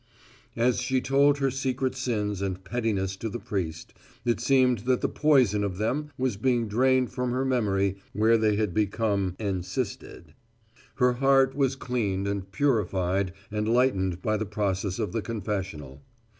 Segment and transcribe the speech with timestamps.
[0.55, 3.93] As she told her secret sins and pettiness to the priest,
[4.25, 8.55] it seemed that the poison of them was being drained from her memory where they
[8.55, 10.33] had become encysted.
[10.95, 16.01] Her heart was cleaned and purified and lightened by the process of the confessional.